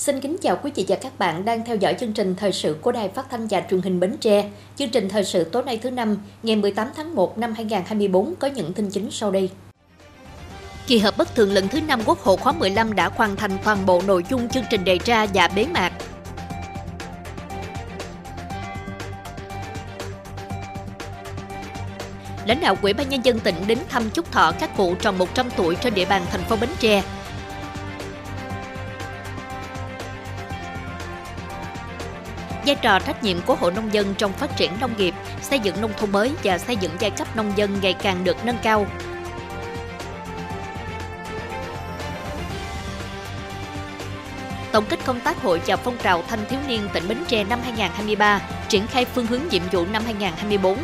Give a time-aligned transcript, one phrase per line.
[0.00, 2.76] Xin kính chào quý vị và các bạn đang theo dõi chương trình thời sự
[2.80, 4.50] của Đài Phát thanh và Truyền hình Bến Tre.
[4.76, 8.48] Chương trình thời sự tối nay thứ năm, ngày 18 tháng 1 năm 2024 có
[8.48, 9.50] những tin chính sau đây.
[10.86, 13.86] Kỳ họp bất thường lần thứ 5 Quốc hội khóa 15 đã hoàn thành toàn
[13.86, 15.92] bộ nội dung chương trình đề ra và bế mạc.
[22.46, 25.48] Lãnh đạo Ủy ban nhân dân tỉnh đến thăm chúc thọ các cụ tròn 100
[25.56, 27.02] tuổi trên địa bàn thành phố Bến Tre.
[32.66, 35.80] Vai trò trách nhiệm của hộ nông dân trong phát triển nông nghiệp, xây dựng
[35.80, 38.86] nông thôn mới và xây dựng giai cấp nông dân ngày càng được nâng cao.
[44.72, 47.60] Tổng kết công tác hội và phong trào thanh thiếu niên tỉnh Bến Tre năm
[47.62, 50.78] 2023, triển khai phương hướng nhiệm vụ năm 2024.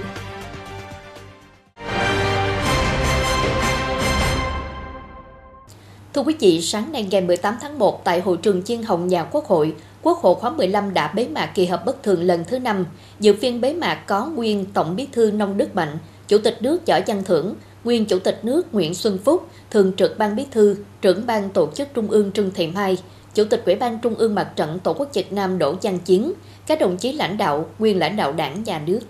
[6.14, 9.24] Thưa quý vị, sáng nay ngày 18 tháng 1 tại hội trường Chiên Hồng nhà
[9.24, 9.74] Quốc hội,
[10.06, 12.86] Quốc hội khóa 15 đã bế mạc kỳ họp bất thường lần thứ 5.
[13.20, 16.86] Dự phiên bế mạc có nguyên Tổng bí thư Nông Đức Mạnh, Chủ tịch nước
[16.86, 17.54] Võ Văn Thưởng,
[17.84, 21.70] nguyên Chủ tịch nước Nguyễn Xuân Phúc, Thường trực Ban Bí thư, trưởng Ban Tổ
[21.74, 22.98] chức Trung ương Trương Thị Mai,
[23.34, 26.32] Chủ tịch Ủy ban Trung ương Mặt trận Tổ quốc Việt Nam Đỗ Văn Chiến,
[26.66, 29.00] các đồng chí lãnh đạo, nguyên lãnh đạo đảng nhà nước.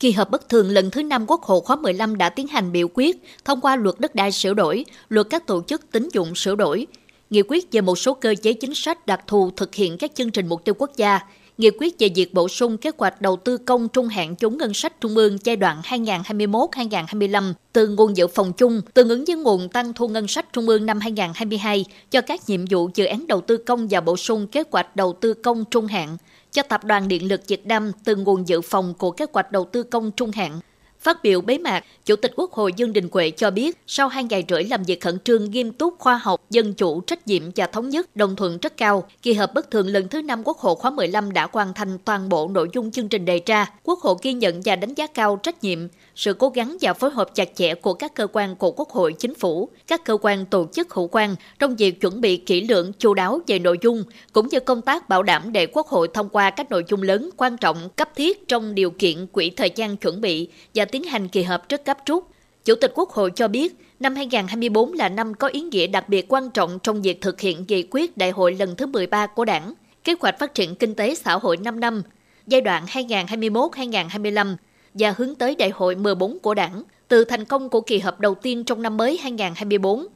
[0.00, 2.88] Kỳ họp bất thường lần thứ 5 Quốc hội khóa 15 đã tiến hành biểu
[2.94, 6.54] quyết thông qua luật đất đai sửa đổi, luật các tổ chức tín dụng sửa
[6.54, 6.86] đổi,
[7.30, 10.30] nghị quyết về một số cơ chế chính sách đặc thù thực hiện các chương
[10.30, 11.20] trình mục tiêu quốc gia,
[11.58, 14.74] nghị quyết về việc bổ sung kế hoạch đầu tư công trung hạn vốn ngân
[14.74, 19.68] sách trung ương giai đoạn 2021-2025 từ nguồn dự phòng chung tương ứng với nguồn
[19.68, 23.40] tăng thu ngân sách trung ương năm 2022 cho các nhiệm vụ dự án đầu
[23.40, 26.16] tư công và bổ sung kế hoạch đầu tư công trung hạn
[26.52, 29.64] cho Tập đoàn Điện lực Việt Nam từ nguồn dự phòng của kế hoạch đầu
[29.64, 30.60] tư công trung hạn.
[31.00, 34.24] Phát biểu bế mạc, Chủ tịch Quốc hội Dương Đình Huệ cho biết, sau hai
[34.24, 37.66] ngày rưỡi làm việc khẩn trương, nghiêm túc, khoa học, dân chủ, trách nhiệm và
[37.66, 40.74] thống nhất, đồng thuận rất cao, kỳ họp bất thường lần thứ năm Quốc hội
[40.74, 43.66] khóa 15 đã hoàn thành toàn bộ nội dung chương trình đề ra.
[43.84, 45.78] Quốc hội ghi nhận và đánh giá cao trách nhiệm,
[46.14, 49.12] sự cố gắng và phối hợp chặt chẽ của các cơ quan của Quốc hội,
[49.18, 52.92] Chính phủ, các cơ quan tổ chức hữu quan trong việc chuẩn bị kỹ lưỡng,
[52.98, 56.28] chu đáo về nội dung, cũng như công tác bảo đảm để Quốc hội thông
[56.28, 59.96] qua các nội dung lớn, quan trọng, cấp thiết trong điều kiện quỹ thời gian
[59.96, 62.26] chuẩn bị và tiến hành kỳ họp rất gấp rút.
[62.64, 66.26] Chủ tịch Quốc hội cho biết, năm 2024 là năm có ý nghĩa đặc biệt
[66.28, 69.74] quan trọng trong việc thực hiện nghị quyết đại hội lần thứ 13 của đảng,
[70.04, 72.02] kế hoạch phát triển kinh tế xã hội 5 năm,
[72.46, 74.56] giai đoạn 2021-2025
[74.94, 78.34] và hướng tới đại hội 14 của đảng, từ thành công của kỳ họp đầu
[78.34, 80.06] tiên trong năm mới 2024.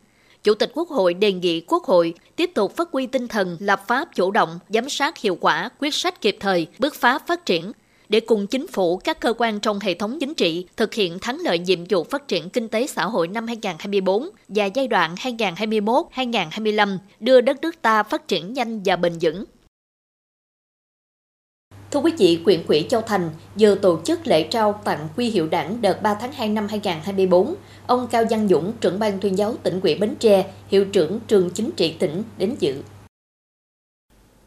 [0.45, 3.85] Chủ tịch Quốc hội đề nghị Quốc hội tiếp tục phát huy tinh thần lập
[3.89, 7.73] pháp chủ động, giám sát hiệu quả, quyết sách kịp thời, bước phá phát triển,
[8.13, 11.39] để cùng chính phủ, các cơ quan trong hệ thống chính trị thực hiện thắng
[11.45, 16.99] lợi nhiệm vụ phát triển kinh tế xã hội năm 2024 và giai đoạn 2021-2025
[17.21, 19.45] đưa đất nước ta phát triển nhanh và bền vững.
[21.91, 25.47] Thưa quý vị, quyện quỹ Châu Thành vừa tổ chức lễ trao tặng quy hiệu
[25.47, 27.55] đảng đợt 3 tháng 2 năm 2024.
[27.87, 31.51] Ông Cao Văn Dũng, trưởng ban tuyên giáo tỉnh ủy Bến Tre, hiệu trưởng trường
[31.51, 32.83] chính trị tỉnh đến dự.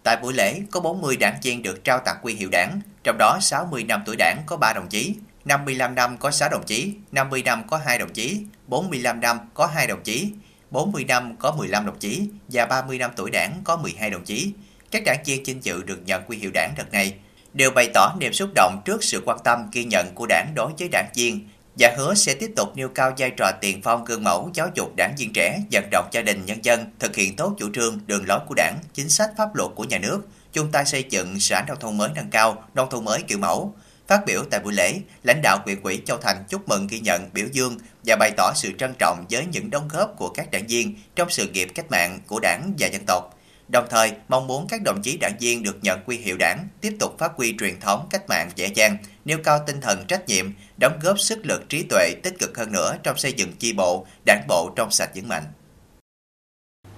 [0.03, 3.37] Tại buổi lễ, có 40 đảng viên được trao tặng quy hiệu đảng, trong đó
[3.41, 7.43] 60 năm tuổi đảng có 3 đồng chí, 55 năm có 6 đồng chí, 50
[7.43, 10.31] năm có 2 đồng chí, 45 năm có 2 đồng chí,
[10.71, 14.51] 40 năm có 15 đồng chí và 30 năm tuổi đảng có 12 đồng chí.
[14.91, 17.13] Các đảng viên chinh dự được nhận quy hiệu đảng đợt này
[17.53, 20.71] đều bày tỏ niềm xúc động trước sự quan tâm ghi nhận của đảng đối
[20.79, 21.47] với đảng viên
[21.79, 24.95] và hứa sẽ tiếp tục nêu cao vai trò tiền phong gương mẫu giáo dục
[24.97, 28.27] đảng viên trẻ, vận động gia đình nhân dân thực hiện tốt chủ trương, đường
[28.27, 30.21] lối của đảng, chính sách pháp luật của nhà nước,
[30.55, 33.75] chung tay xây dựng xã nông thôn mới nâng cao, nông thôn mới kiểu mẫu.
[34.07, 37.29] Phát biểu tại buổi lễ, lãnh đạo huyện ủy Châu Thành chúc mừng ghi nhận,
[37.33, 40.67] biểu dương và bày tỏ sự trân trọng với những đóng góp của các đảng
[40.67, 43.39] viên trong sự nghiệp cách mạng của đảng và dân tộc.
[43.67, 46.95] Đồng thời, mong muốn các đồng chí đảng viên được nhận quy hiệu đảng tiếp
[46.99, 50.53] tục phát huy truyền thống cách mạng dễ dàng, nêu cao tinh thần trách nhiệm,
[50.79, 54.05] đóng góp sức lực trí tuệ tích cực hơn nữa trong xây dựng chi bộ,
[54.25, 55.43] đảng bộ trong sạch vững mạnh.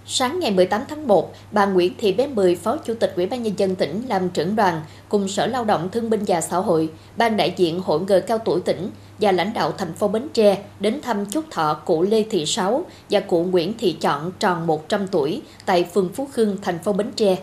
[0.09, 3.43] Sáng ngày 18 tháng 1, bà Nguyễn Thị Bé Mười, Phó Chủ tịch Ủy ban
[3.43, 6.89] Nhân dân tỉnh làm trưởng đoàn cùng Sở Lao động Thương binh và Xã hội,
[7.17, 8.89] ban đại diện Hội người cao tuổi tỉnh
[9.19, 12.85] và lãnh đạo thành phố Bến Tre đến thăm chúc thọ cụ Lê Thị Sáu
[13.09, 17.11] và cụ Nguyễn Thị Chọn tròn 100 tuổi tại phường Phú Khương, thành phố Bến
[17.15, 17.35] Tre.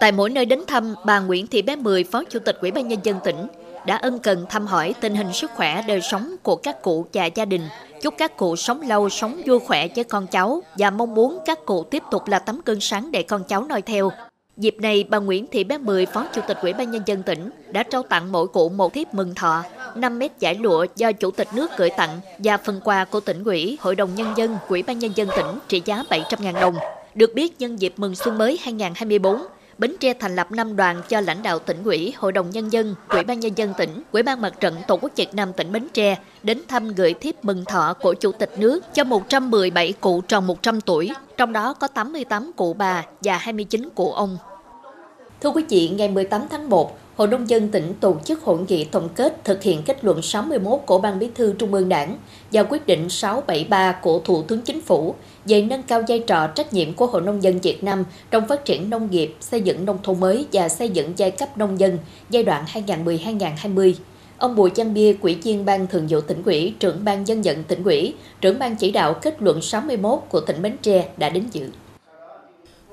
[0.00, 2.88] Tại mỗi nơi đến thăm, bà Nguyễn Thị Bé Mười, Phó Chủ tịch Ủy ban
[2.88, 3.46] Nhân dân tỉnh,
[3.86, 7.26] đã ân cần thăm hỏi tình hình sức khỏe đời sống của các cụ và
[7.26, 7.68] gia đình,
[8.02, 11.66] chúc các cụ sống lâu, sống vui khỏe với con cháu và mong muốn các
[11.66, 14.10] cụ tiếp tục là tấm gương sáng để con cháu noi theo.
[14.56, 17.50] Dịp này, bà Nguyễn Thị Bé Mười, Phó Chủ tịch Ủy ban Nhân dân tỉnh,
[17.68, 19.64] đã trao tặng mỗi cụ một thiếp mừng thọ,
[19.94, 23.44] 5 mét giải lụa do Chủ tịch nước gửi tặng và phần quà của tỉnh
[23.44, 26.74] ủy, Hội đồng Nhân dân, Ủy ban Nhân dân tỉnh trị giá 700.000 đồng.
[27.14, 29.42] Được biết nhân dịp mừng xuân mới 2024,
[29.78, 32.94] Bến Tre thành lập 5 đoàn cho lãnh đạo tỉnh ủy, Hội đồng Nhân dân,
[33.08, 35.88] Ủy ban Nhân dân tỉnh, Ủy ban Mặt trận Tổ quốc Việt Nam tỉnh Bến
[35.92, 40.46] Tre đến thăm gửi thiếp mừng thọ của Chủ tịch nước cho 117 cụ tròn
[40.46, 44.38] 100 tuổi, trong đó có 88 cụ bà và 29 cụ ông.
[45.40, 48.84] Thưa quý vị, ngày 18 tháng 1, Hội nông dân tỉnh tổ chức hội nghị
[48.84, 52.18] tổng kết thực hiện kết luận 61 của Ban Bí thư Trung ương Đảng
[52.52, 55.14] và quyết định 673 của Thủ tướng Chính phủ
[55.48, 58.64] về nâng cao vai trò trách nhiệm của Hội nông dân Việt Nam trong phát
[58.64, 61.98] triển nông nghiệp, xây dựng nông thôn mới và xây dựng giai cấp nông dân
[62.30, 63.92] giai đoạn 2010-2020.
[64.38, 67.64] Ông Bùi Văn Bia, Quỹ viên Ban Thường vụ tỉnh ủy, trưởng ban dân vận
[67.64, 71.44] tỉnh ủy, trưởng ban chỉ đạo kết luận 61 của tỉnh Bến Tre đã đến
[71.52, 71.70] dự.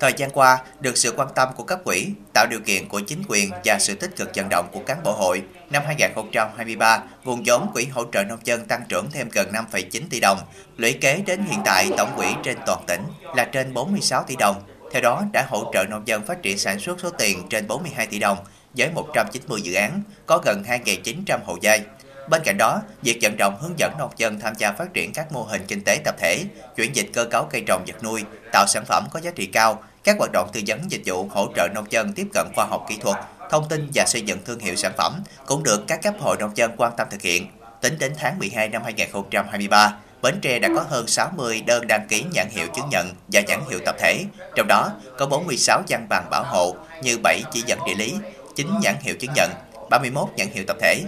[0.00, 3.22] Thời gian qua, được sự quan tâm của cấp quỹ, tạo điều kiện của chính
[3.28, 7.70] quyền và sự tích cực vận động của cán bộ hội, năm 2023, nguồn vốn
[7.72, 10.38] quỹ hỗ trợ nông dân tăng trưởng thêm gần 5,9 tỷ đồng.
[10.76, 13.02] Lũy kế đến hiện tại, tổng quỹ trên toàn tỉnh
[13.34, 14.62] là trên 46 tỷ đồng.
[14.92, 18.06] Theo đó, đã hỗ trợ nông dân phát triển sản xuất số tiền trên 42
[18.06, 18.38] tỷ đồng,
[18.76, 21.80] với 190 dự án, có gần 2.900 hộ giai
[22.28, 25.32] Bên cạnh đó, việc vận động hướng dẫn nông dân tham gia phát triển các
[25.32, 26.44] mô hình kinh tế tập thể,
[26.76, 29.82] chuyển dịch cơ cấu cây trồng vật nuôi, tạo sản phẩm có giá trị cao,
[30.04, 32.86] các hoạt động tư vấn dịch vụ hỗ trợ nông dân tiếp cận khoa học
[32.88, 33.16] kỹ thuật,
[33.50, 36.56] thông tin và xây dựng thương hiệu sản phẩm cũng được các cấp hội nông
[36.56, 37.46] dân quan tâm thực hiện.
[37.80, 42.24] Tính đến tháng 12 năm 2023, Bến Tre đã có hơn 60 đơn đăng ký
[42.32, 44.24] nhãn hiệu chứng nhận và nhãn hiệu tập thể,
[44.56, 48.14] trong đó có 46 văn bằng bảo hộ như 7 chỉ dẫn địa lý,
[48.56, 49.50] 9 nhãn hiệu chứng nhận,
[49.90, 51.02] 31 nhãn hiệu tập thể,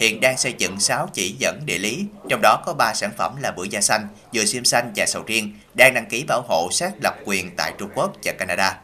[0.00, 3.36] hiện đang xây dựng 6 chỉ dẫn địa lý, trong đó có 3 sản phẩm
[3.42, 6.68] là bưởi da xanh, dừa xiêm xanh và sầu riêng, đang đăng ký bảo hộ
[6.72, 8.78] xác lập quyền tại Trung Quốc và Canada.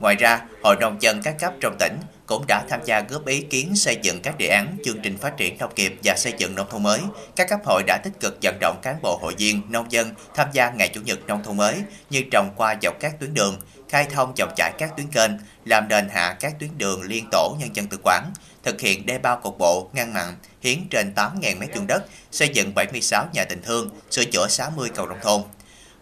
[0.00, 1.96] Ngoài ra, Hội nông dân các cấp trong tỉnh
[2.26, 5.36] cũng đã tham gia góp ý kiến xây dựng các đề án chương trình phát
[5.36, 7.00] triển nông nghiệp và xây dựng nông thôn mới.
[7.36, 10.48] Các cấp hội đã tích cực vận động cán bộ hội viên, nông dân tham
[10.52, 11.74] gia ngày chủ nhật nông thôn mới
[12.10, 13.56] như trồng qua dọc các tuyến đường,
[13.88, 15.30] khai thông dòng chảy các tuyến kênh,
[15.64, 18.32] làm nền hạ các tuyến đường liên tổ nhân dân tự quản,
[18.62, 22.48] thực hiện đê bao cục bộ, ngăn mặn, hiến trên 8.000 mét vuông đất, xây
[22.48, 25.42] dựng 76 nhà tình thương, sửa chữa 60 cầu nông thôn.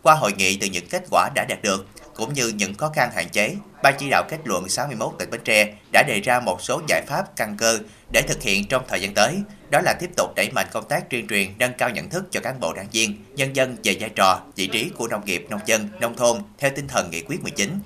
[0.02, 3.10] Qua hội nghị từ những kết quả đã đạt được, cũng như những khó khăn
[3.14, 6.62] hạn chế, Ban chỉ đạo kết luận 61 tỉnh Bến Tre đã đề ra một
[6.62, 7.78] số giải pháp căn cơ
[8.12, 9.36] để thực hiện trong thời gian tới,
[9.70, 12.40] đó là tiếp tục đẩy mạnh công tác tuyên truyền, nâng cao nhận thức cho
[12.40, 15.60] cán bộ đảng viên, nhân dân về vai trò, vị trí của nông nghiệp, nông
[15.66, 17.78] dân, nông thôn theo tinh thần nghị quyết 19,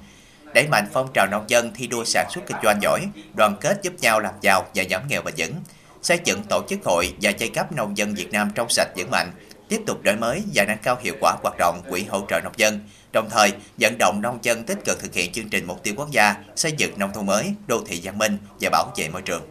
[0.56, 3.00] đẩy mạnh phong trào nông dân thi đua sản xuất kinh doanh giỏi,
[3.34, 5.52] đoàn kết giúp nhau làm giàu và giảm nghèo bền vững,
[6.02, 9.10] xây dựng tổ chức hội và giai cấp nông dân Việt Nam trong sạch vững
[9.10, 9.30] mạnh,
[9.68, 12.52] tiếp tục đổi mới và nâng cao hiệu quả hoạt động quỹ hỗ trợ nông
[12.56, 12.80] dân,
[13.12, 16.10] đồng thời vận động nông dân tích cực thực hiện chương trình mục tiêu quốc
[16.10, 19.42] gia xây dựng nông thôn mới, đô thị văn minh và bảo vệ môi trường.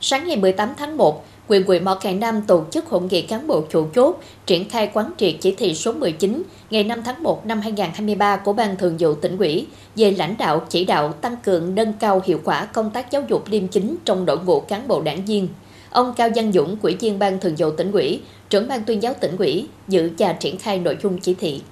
[0.00, 3.46] Sáng ngày 18 tháng 1, quyền quỹ Mỏ Cải Nam tổ chức hội nghị cán
[3.46, 7.46] bộ chủ chốt triển khai quán triệt chỉ thị số 19 ngày 5 tháng 1
[7.46, 9.66] năm 2023 của Ban Thường vụ tỉnh ủy
[9.96, 13.44] về lãnh đạo chỉ đạo tăng cường nâng cao hiệu quả công tác giáo dục
[13.50, 15.48] liêm chính trong đội ngũ cán bộ đảng viên.
[15.90, 18.20] Ông Cao Văn Dũng, Ủy viên Ban Thường vụ tỉnh ủy,
[18.50, 21.62] trưởng ban tuyên giáo tỉnh ủy, dự và triển khai nội dung chỉ thị.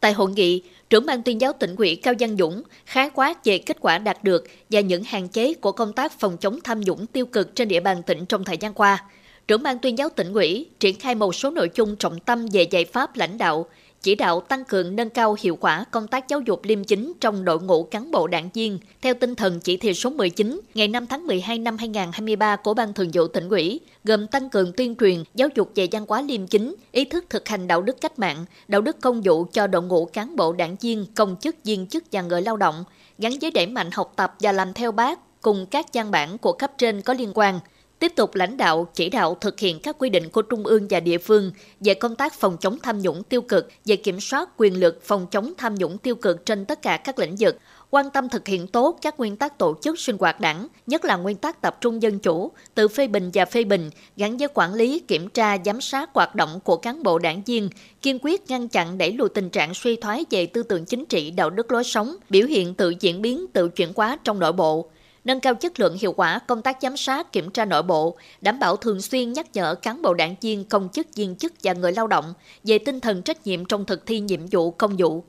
[0.00, 0.62] Tại hội nghị,
[0.92, 4.24] trưởng ban tuyên giáo tỉnh ủy Cao Văn Dũng khái quát về kết quả đạt
[4.24, 7.68] được và những hạn chế của công tác phòng chống tham nhũng tiêu cực trên
[7.68, 9.04] địa bàn tỉnh trong thời gian qua.
[9.48, 12.62] Trưởng ban tuyên giáo tỉnh ủy triển khai một số nội dung trọng tâm về
[12.62, 13.66] giải pháp lãnh đạo,
[14.02, 17.44] chỉ đạo tăng cường nâng cao hiệu quả công tác giáo dục liêm chính trong
[17.44, 21.06] đội ngũ cán bộ đảng viên theo tinh thần chỉ thị số 19 ngày 5
[21.06, 25.24] tháng 12 năm 2023 của Ban Thường vụ tỉnh ủy, gồm tăng cường tuyên truyền,
[25.34, 28.44] giáo dục về văn hóa liêm chính, ý thức thực hành đạo đức cách mạng,
[28.68, 32.04] đạo đức công vụ cho đội ngũ cán bộ đảng viên, công chức, viên chức
[32.12, 32.84] và người lao động,
[33.18, 36.52] gắn với đẩy mạnh học tập và làm theo bác cùng các văn bản của
[36.52, 37.60] cấp trên có liên quan,
[38.02, 41.00] tiếp tục lãnh đạo, chỉ đạo thực hiện các quy định của Trung ương và
[41.00, 44.80] địa phương về công tác phòng chống tham nhũng tiêu cực, về kiểm soát quyền
[44.80, 47.58] lực phòng chống tham nhũng tiêu cực trên tất cả các lĩnh vực,
[47.90, 51.16] quan tâm thực hiện tốt các nguyên tắc tổ chức sinh hoạt đảng, nhất là
[51.16, 54.74] nguyên tắc tập trung dân chủ, tự phê bình và phê bình, gắn với quản
[54.74, 57.68] lý, kiểm tra, giám sát hoạt động của cán bộ đảng viên,
[58.02, 61.30] kiên quyết ngăn chặn đẩy lùi tình trạng suy thoái về tư tưởng chính trị,
[61.30, 64.90] đạo đức lối sống, biểu hiện tự diễn biến, tự chuyển hóa trong nội bộ
[65.24, 68.58] nâng cao chất lượng hiệu quả công tác giám sát kiểm tra nội bộ, đảm
[68.58, 71.92] bảo thường xuyên nhắc nhở cán bộ đảng viên, công chức, viên chức và người
[71.92, 75.24] lao động về tinh thần trách nhiệm trong thực thi nhiệm vụ công vụ.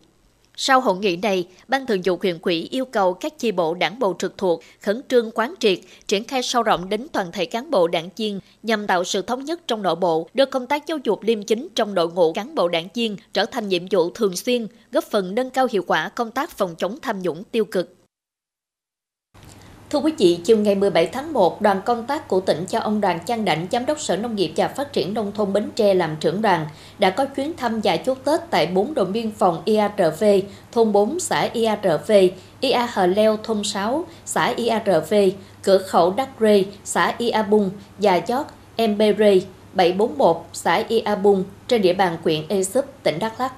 [0.56, 4.00] Sau hội nghị này, Ban Thường vụ huyện quỹ yêu cầu các chi bộ đảng
[4.00, 7.72] bộ trực thuộc khẩn trương quán triệt, triển khai sâu rộng đến toàn thể cán
[7.72, 10.98] bộ đảng viên nhằm tạo sự thống nhất trong nội bộ, đưa công tác giáo
[11.04, 14.36] dục liêm chính trong đội ngũ cán bộ đảng viên trở thành nhiệm vụ thường
[14.36, 18.03] xuyên, góp phần nâng cao hiệu quả công tác phòng chống tham nhũng tiêu cực.
[19.94, 23.02] Thưa quý vị, chiều ngày 17 tháng 1, đoàn công tác của tỉnh cho ông
[23.02, 25.94] Đoàn Chăn Đảnh, Giám đốc Sở Nông nghiệp và Phát triển Nông thôn Bến Tre
[25.94, 26.68] làm trưởng đoàn,
[27.00, 30.24] đã có chuyến thăm và chúc Tết tại bốn đồn biên phòng IARV,
[30.72, 32.12] thôn 4 xã IARV,
[32.60, 35.14] IA Hờ Leo, thôn 6, xã IARV,
[35.64, 38.46] cửa khẩu Đắc Rê, xã Iabung và chót
[38.76, 39.36] Embere,
[39.74, 43.54] 741, xã Iabung trên địa bàn huyện Esup tỉnh Đắk Lắk.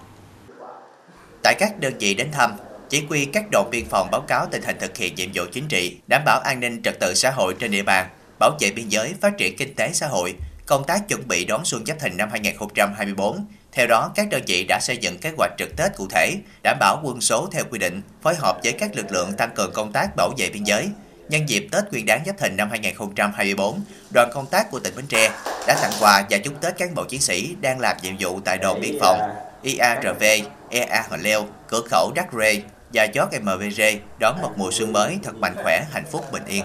[1.44, 2.52] Tại các đơn vị đến thăm,
[2.90, 5.68] chỉ huy các đồn biên phòng báo cáo tình hình thực hiện nhiệm vụ chính
[5.68, 8.90] trị, đảm bảo an ninh trật tự xã hội trên địa bàn, bảo vệ biên
[8.90, 12.18] giới, phát triển kinh tế xã hội, công tác chuẩn bị đón xuân Giáp Thìn
[12.18, 13.46] năm 2024.
[13.72, 16.78] Theo đó, các đơn vị đã xây dựng kế hoạch trực Tết cụ thể, đảm
[16.80, 19.92] bảo quân số theo quy định, phối hợp với các lực lượng tăng cường công
[19.92, 20.88] tác bảo vệ biên giới.
[21.30, 23.82] Nhân dịp Tết Nguyên đán Giáp Thìn năm 2024,
[24.14, 25.30] đoàn công tác của tỉnh Bến Tre
[25.68, 28.58] đã tặng quà và chúc Tết cán bộ chiến sĩ đang làm nhiệm vụ tại
[28.58, 29.20] đồn biên phòng
[29.62, 30.24] IARV,
[30.70, 32.62] EA Hò Leo, cửa khẩu Đắc Rê,
[32.96, 33.82] và chót MVG
[34.20, 36.64] đón một mùa xuân mới thật mạnh khỏe, hạnh phúc, bình yên.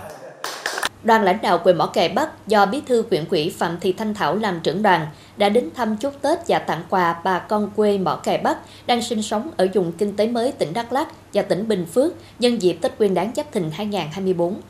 [1.03, 4.15] Đoàn lãnh đạo quyền Mỏ Cày Bắc do Bí thư huyện ủy Phạm Thị Thanh
[4.15, 5.07] Thảo làm trưởng đoàn
[5.37, 9.03] đã đến thăm chúc Tết và tặng quà bà con quê Mỏ Cày Bắc đang
[9.03, 12.63] sinh sống ở vùng kinh tế mới tỉnh Đắk Lắk và tỉnh Bình Phước nhân
[12.63, 14.61] dịp Tết Nguyên đán Giáp Thìn 2024.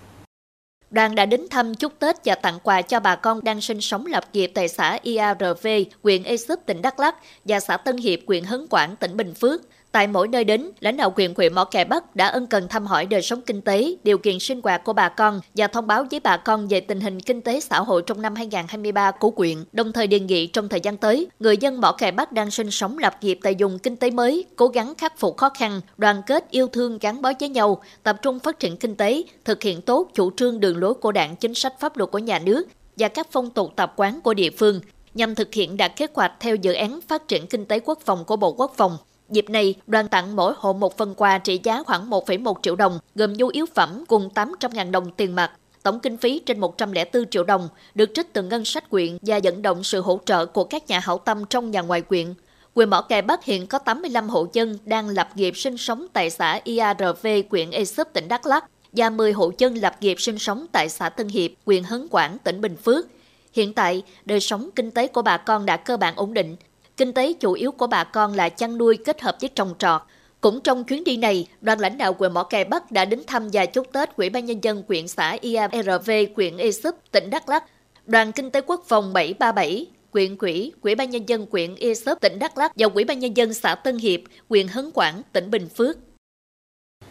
[0.90, 4.06] Đoàn đã đến thăm chúc Tết và tặng quà cho bà con đang sinh sống
[4.06, 5.66] lập nghiệp tại xã IARV,
[6.02, 9.34] huyện Ê Súp, tỉnh Đắk Lắk và xã Tân Hiệp, huyện Hấn Quảng, tỉnh Bình
[9.34, 9.60] Phước.
[9.92, 12.86] Tại mỗi nơi đến, lãnh đạo huyện huyện Mỏ Cày Bắc đã ân cần thăm
[12.86, 16.04] hỏi đời sống kinh tế, điều kiện sinh hoạt của bà con và thông báo
[16.10, 19.56] với bà con về tình hình kinh tế xã hội trong năm 2023 của huyện,
[19.72, 22.70] đồng thời đề nghị trong thời gian tới, người dân Mỏ Cày Bắc đang sinh
[22.70, 26.22] sống lập nghiệp tại vùng kinh tế mới, cố gắng khắc phục khó khăn, đoàn
[26.26, 29.82] kết yêu thương gắn bó với nhau, tập trung phát triển kinh tế, thực hiện
[29.82, 33.08] tốt chủ trương đường lối của đảng, chính sách pháp luật của nhà nước và
[33.08, 34.80] các phong tục tập quán của địa phương
[35.14, 38.24] nhằm thực hiện đạt kế hoạch theo dự án phát triển kinh tế quốc phòng
[38.24, 38.96] của Bộ Quốc phòng.
[39.30, 42.98] Dịp này, đoàn tặng mỗi hộ một phần quà trị giá khoảng 1,1 triệu đồng,
[43.14, 45.52] gồm nhu yếu phẩm cùng 800.000 đồng tiền mặt.
[45.82, 49.62] Tổng kinh phí trên 104 triệu đồng được trích từ ngân sách quyện và dẫn
[49.62, 52.34] động sự hỗ trợ của các nhà hảo tâm trong và ngoài quyện.
[52.74, 56.30] Quyền Mỏ Cày Bắc hiện có 85 hộ dân đang lập nghiệp sinh sống tại
[56.30, 60.66] xã IARV, quyện Esup, tỉnh Đắk Lắk và 10 hộ dân lập nghiệp sinh sống
[60.72, 63.06] tại xã Tân Hiệp, huyện Hấn Quảng, tỉnh Bình Phước.
[63.52, 66.56] Hiện tại, đời sống kinh tế của bà con đã cơ bản ổn định,
[67.00, 70.02] Kinh tế chủ yếu của bà con là chăn nuôi kết hợp với trồng trọt.
[70.40, 73.48] Cũng trong chuyến đi này, đoàn lãnh đạo huyện Mỏ Cày Bắc đã đến thăm
[73.52, 77.48] và chúc Tết Ủy ban Nhân dân huyện xã IARV, huyện Ê Súp, tỉnh Đắk
[77.48, 77.64] Lắk,
[78.06, 82.20] đoàn Kinh tế Quốc phòng 737, quyện quỹ, Ủy ban Nhân dân quyện Ê Súp,
[82.20, 85.50] tỉnh Đắk Lắk và Ủy ban Nhân dân xã Tân Hiệp, huyện Hấn Quảng, tỉnh
[85.50, 85.96] Bình Phước.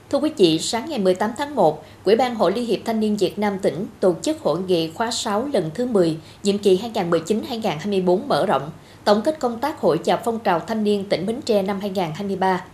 [0.10, 3.17] Thưa quý vị, sáng ngày 18 tháng 1, Quỹ ban Hội Liên hiệp Thanh niên
[3.17, 8.27] Việt Nam tỉnh tổ chức hội nghị khóa 6 lần thứ 10, nhiệm kỳ 2019-2024
[8.27, 8.72] mở rộng,
[9.03, 12.65] tổng kết công tác hội và phong trào thanh niên tỉnh Bến Tre năm 2023.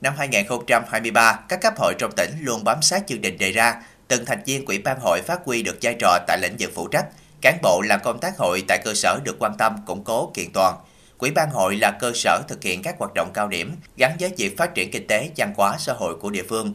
[0.00, 4.24] Năm 2023, các cấp hội trong tỉnh luôn bám sát chương trình đề ra, từng
[4.24, 7.06] thành viên quỹ ban hội phát huy được vai trò tại lĩnh vực phụ trách,
[7.42, 10.52] cán bộ làm công tác hội tại cơ sở được quan tâm, củng cố, kiện
[10.52, 10.76] toàn.
[11.18, 14.32] Quỹ ban hội là cơ sở thực hiện các hoạt động cao điểm gắn với
[14.36, 16.74] việc phát triển kinh tế, văn hóa xã hội của địa phương.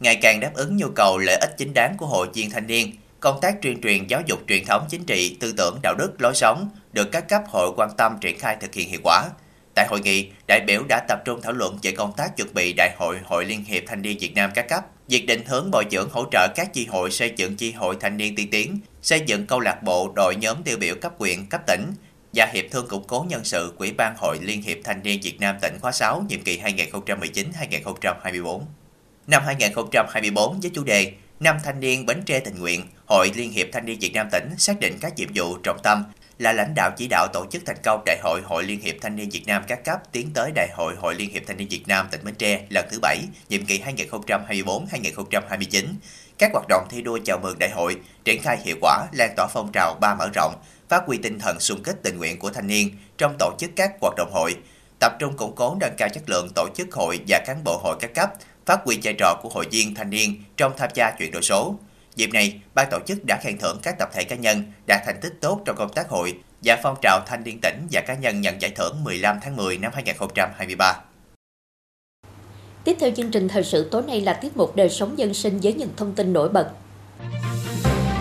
[0.00, 2.92] Ngày càng đáp ứng nhu cầu lợi ích chính đáng của hội viên thanh niên,
[3.20, 6.34] công tác tuyên truyền giáo dục truyền thống chính trị, tư tưởng, đạo đức, lối
[6.34, 9.28] sống được các cấp hội quan tâm triển khai thực hiện hiệu quả.
[9.74, 12.74] Tại hội nghị, đại biểu đã tập trung thảo luận về công tác chuẩn bị
[12.76, 15.84] Đại hội Hội Liên hiệp Thanh niên Việt Nam các cấp, việc định hướng bồi
[15.90, 19.20] dưỡng hỗ trợ các chi hội xây dựng chi hội thanh niên tiên tiến, xây
[19.26, 21.92] dựng câu lạc bộ đội nhóm tiêu biểu cấp huyện, cấp tỉnh
[22.32, 25.40] và hiệp thương củng cố nhân sự Quỹ ban Hội Liên hiệp Thanh niên Việt
[25.40, 28.60] Nam tỉnh khóa 6 nhiệm kỳ 2019-2024.
[29.26, 33.66] Năm 2024 với chủ đề Năm thanh niên Bến Tre tình nguyện, Hội Liên hiệp
[33.72, 36.04] Thanh niên Việt Nam tỉnh xác định các nhiệm vụ trọng tâm
[36.38, 39.16] là lãnh đạo chỉ đạo tổ chức thành công Đại hội Hội Liên hiệp Thanh
[39.16, 41.82] niên Việt Nam các cấp tiến tới Đại hội Hội Liên hiệp Thanh niên Việt
[41.86, 43.18] Nam tỉnh Bến Tre lần thứ 7,
[43.48, 45.84] nhiệm kỳ 2024-2029.
[46.38, 49.46] Các hoạt động thi đua chào mừng đại hội, triển khai hiệu quả, lan tỏa
[49.46, 50.54] phong trào ba mở rộng,
[50.88, 53.92] phát huy tinh thần xung kích tình nguyện của thanh niên trong tổ chức các
[54.00, 54.54] hoạt động hội,
[55.00, 57.96] tập trung củng cố nâng cao chất lượng tổ chức hội và cán bộ hội
[58.00, 58.30] các cấp,
[58.68, 61.74] phát huy vai trò của hội viên thanh niên trong tham gia chuyển đổi số,
[62.16, 65.20] Dịp này, ban tổ chức đã khen thưởng các tập thể cá nhân đạt thành
[65.20, 66.34] tích tốt trong công tác hội
[66.64, 69.78] và phong trào thanh niên tỉnh và cá nhân nhận giải thưởng 15 tháng 10
[69.78, 71.00] năm 2023.
[72.84, 75.60] Tiếp theo chương trình thời sự tối nay là tiết mục đời sống dân sinh
[75.62, 76.70] với những thông tin nổi bật.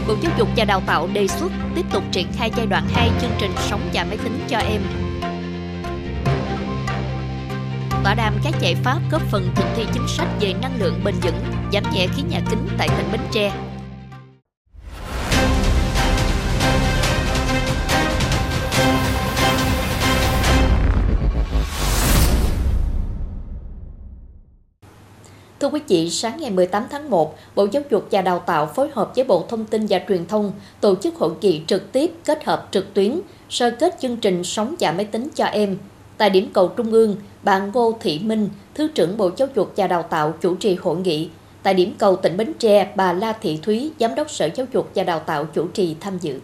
[0.08, 3.10] Bộ Giáo dục và Đào tạo đề xuất tiếp tục triển khai giai đoạn 2
[3.22, 5.07] chương trình sống và máy tính cho em.
[8.08, 11.16] Tọa đàm các giải pháp góp phần thực thi chính sách về năng lượng bền
[11.24, 11.36] vững,
[11.74, 13.52] giảm nhẹ khí nhà kính tại tỉnh Bến Tre
[25.60, 28.66] Thưa Thưa quý vị, sáng ngày 18 tháng 1, Bộ Giáo dục và Đào tạo
[28.66, 32.12] phối hợp với Bộ Thông tin và Truyền thông tổ chức hội nghị trực tiếp
[32.26, 35.78] kết hợp trực tuyến sơ kết chương trình Sống và máy tính cho em.
[36.18, 39.88] Tại điểm cầu Trung ương, bà Ngô Thị Minh, Thứ trưởng Bộ Giáo dục và
[39.88, 41.30] Đào tạo chủ trì hội nghị.
[41.64, 44.90] Tại điểm cầu tỉnh Bến Tre, bà La Thị Thúy, Giám đốc Sở Giáo dục
[44.96, 46.40] và Đào tạo chủ trì tham dự.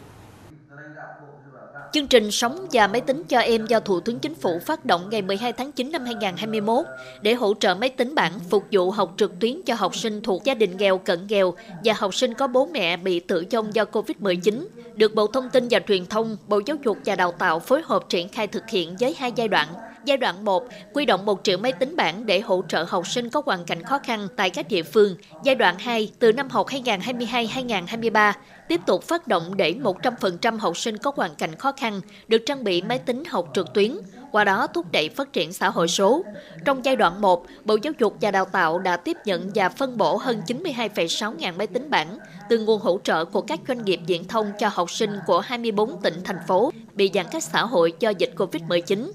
[1.94, 5.10] Chương trình Sống và máy tính cho em do Thủ tướng Chính phủ phát động
[5.10, 6.86] ngày 12 tháng 9 năm 2021
[7.22, 10.44] để hỗ trợ máy tính bảng phục vụ học trực tuyến cho học sinh thuộc
[10.44, 13.84] gia đình nghèo cận nghèo và học sinh có bố mẹ bị tử vong do
[13.84, 17.82] Covid-19, được Bộ Thông tin và Truyền thông, Bộ Giáo dục và Đào tạo phối
[17.86, 19.68] hợp triển khai thực hiện với hai giai đoạn.
[20.05, 23.29] Giai đoạn 1, quy động 1 triệu máy tính bảng để hỗ trợ học sinh
[23.29, 25.15] có hoàn cảnh khó khăn tại các địa phương.
[25.43, 28.33] Giai đoạn 2, từ năm học 2022-2023,
[28.67, 32.63] tiếp tục phát động để 100% học sinh có hoàn cảnh khó khăn được trang
[32.63, 33.98] bị máy tính học trực tuyến,
[34.31, 36.24] qua đó thúc đẩy phát triển xã hội số.
[36.65, 39.98] Trong giai đoạn 1, Bộ Giáo dục và Đào tạo đã tiếp nhận và phân
[39.98, 42.17] bổ hơn 92,6 ngàn máy tính bảng
[42.50, 46.01] từ nguồn hỗ trợ của các doanh nghiệp viễn thông cho học sinh của 24
[46.01, 49.12] tỉnh, thành phố bị giãn cách xã hội do dịch COVID-19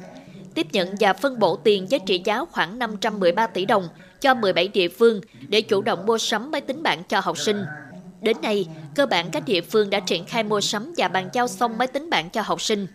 [0.58, 3.88] tiếp nhận và phân bổ tiền với trị giá khoảng 513 tỷ đồng
[4.20, 7.64] cho 17 địa phương để chủ động mua sắm máy tính bảng cho học sinh.
[8.20, 11.48] Đến nay, cơ bản các địa phương đã triển khai mua sắm và bàn giao
[11.48, 12.86] xong máy tính bảng cho học sinh.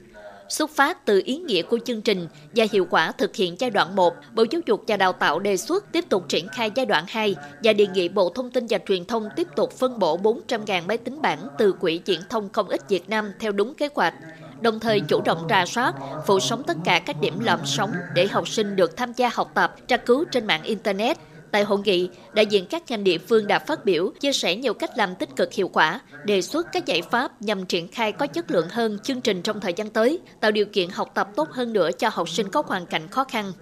[0.49, 3.95] Xuất phát từ ý nghĩa của chương trình và hiệu quả thực hiện giai đoạn
[3.95, 7.05] 1, Bộ Giáo dục và Đào tạo đề xuất tiếp tục triển khai giai đoạn
[7.07, 10.81] 2 và đề nghị Bộ Thông tin và Truyền thông tiếp tục phân bổ 400.000
[10.87, 14.13] máy tính bảng từ Quỹ Viễn thông không ích Việt Nam theo đúng kế hoạch
[14.63, 15.93] đồng thời chủ động rà soát,
[16.27, 19.51] phủ sóng tất cả các điểm lọm sóng để học sinh được tham gia học
[19.53, 21.17] tập, tra cứu trên mạng Internet.
[21.51, 24.73] Tại hội nghị, đại diện các ngành địa phương đã phát biểu, chia sẻ nhiều
[24.73, 28.27] cách làm tích cực hiệu quả, đề xuất các giải pháp nhằm triển khai có
[28.27, 31.49] chất lượng hơn chương trình trong thời gian tới, tạo điều kiện học tập tốt
[31.51, 33.53] hơn nữa cho học sinh có hoàn cảnh khó khăn.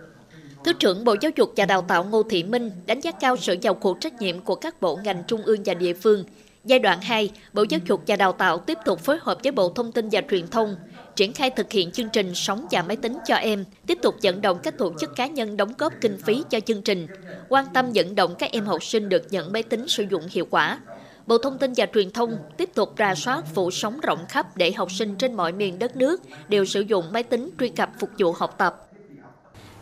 [0.64, 3.56] Thứ trưởng Bộ Giáo dục và Đào tạo Ngô Thị Minh đánh giá cao sự
[3.62, 6.24] vào cuộc trách nhiệm của các bộ ngành trung ương và địa phương.
[6.66, 9.70] Giai đoạn 2, Bộ Giáo dục và Đào tạo tiếp tục phối hợp với Bộ
[9.70, 10.76] Thông tin và Truyền thông,
[11.16, 14.42] triển khai thực hiện chương trình Sống và máy tính cho em, tiếp tục vận
[14.42, 17.08] động các tổ chức cá nhân đóng góp kinh phí cho chương trình,
[17.50, 20.48] quan tâm vận động các em học sinh được nhận máy tính sử dụng hiệu
[20.50, 20.80] quả.
[21.28, 24.72] Bộ Thông tin và Truyền thông tiếp tục ra soát phủ sóng rộng khắp để
[24.72, 28.10] học sinh trên mọi miền đất nước đều sử dụng máy tính truy cập phục
[28.18, 28.88] vụ học tập.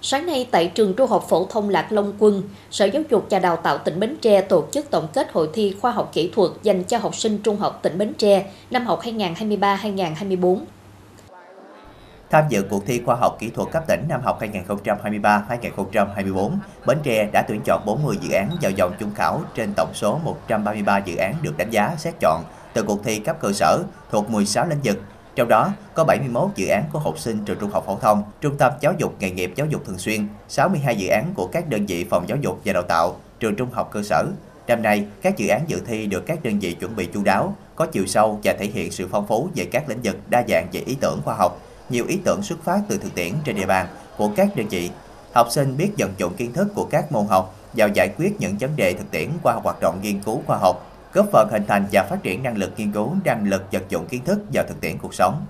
[0.01, 3.39] Sáng nay tại trường Trung học phổ thông Lạc Long Quân, Sở Giáo dục và
[3.39, 6.51] Đào tạo tỉnh Bến Tre tổ chức tổng kết hội thi khoa học kỹ thuật
[6.63, 10.59] dành cho học sinh trung học tỉnh Bến Tre năm học 2023-2024.
[12.31, 16.51] Tham dự cuộc thi khoa học kỹ thuật cấp tỉnh năm học 2023-2024,
[16.85, 20.19] Bến Tre đã tuyển chọn 40 dự án vào vòng chung khảo trên tổng số
[20.23, 24.29] 133 dự án được đánh giá xét chọn từ cuộc thi cấp cơ sở thuộc
[24.29, 24.97] 16 lĩnh vực.
[25.35, 28.57] Trong đó có 71 dự án của học sinh trường trung học phổ thông, trung
[28.57, 31.85] tâm giáo dục nghề nghiệp giáo dục thường xuyên, 62 dự án của các đơn
[31.85, 34.25] vị phòng giáo dục và đào tạo, trường trung học cơ sở.
[34.67, 37.55] Năm nay, các dự án dự thi được các đơn vị chuẩn bị chu đáo,
[37.75, 40.67] có chiều sâu và thể hiện sự phong phú về các lĩnh vực đa dạng
[40.71, 41.59] về ý tưởng khoa học,
[41.89, 44.89] nhiều ý tưởng xuất phát từ thực tiễn trên địa bàn của các đơn vị.
[45.33, 48.57] Học sinh biết vận dụng kiến thức của các môn học vào giải quyết những
[48.59, 51.85] vấn đề thực tiễn qua hoạt động nghiên cứu khoa học, góp phần hình thành
[51.91, 54.81] và phát triển năng lực nghiên cứu, năng lực vận dụng kiến thức vào thực
[54.81, 55.45] tiễn cuộc sống.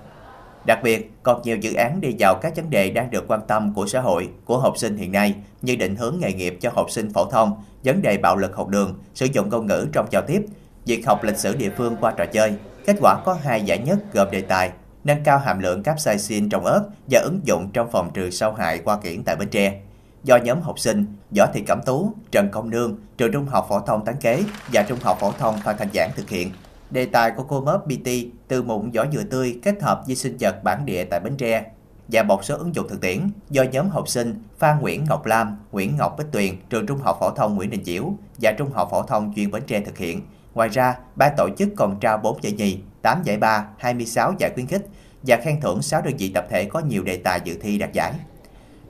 [0.64, 3.74] Đặc biệt, còn nhiều dự án đi vào các vấn đề đang được quan tâm
[3.74, 6.90] của xã hội, của học sinh hiện nay như định hướng nghề nghiệp cho học
[6.90, 10.22] sinh phổ thông, vấn đề bạo lực học đường, sử dụng ngôn ngữ trong giao
[10.26, 10.42] tiếp,
[10.86, 12.54] việc học lịch sử địa phương qua trò chơi.
[12.86, 14.70] Kết quả có hai giải nhất gồm đề tài
[15.04, 18.78] nâng cao hàm lượng capsaicin trong ớt và ứng dụng trong phòng trừ sâu hại
[18.78, 19.80] qua kiển tại Bến Tre.
[20.24, 23.80] Do nhóm học sinh Võ Thị Cẩm Tú, Trần Công Nương, trường Trung học phổ
[23.80, 26.50] thông Tán Kế và Trung học phổ thông Phan Thanh Giảng thực hiện.
[26.90, 28.10] Đề tài của cô mớp BT
[28.48, 31.64] từ mụn vỏ dừa tươi kết hợp vi sinh vật bản địa tại Bến Tre
[32.08, 35.56] và một số ứng dụng thực tiễn do nhóm học sinh Phan Nguyễn Ngọc Lam,
[35.72, 38.88] Nguyễn Ngọc Bích Tuyền, trường Trung học phổ thông Nguyễn Đình Chiểu và Trung học
[38.90, 40.20] phổ thông chuyên Bến Tre thực hiện.
[40.60, 44.50] Ngoài ra, ban tổ chức còn trao 4 giải nhì, 8 giải ba, 26 giải
[44.54, 44.86] khuyến khích
[45.22, 47.92] và khen thưởng 6 đơn vị tập thể có nhiều đề tài dự thi đạt
[47.92, 48.12] giải.